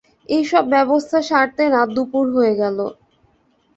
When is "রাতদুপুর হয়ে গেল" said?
1.69-2.77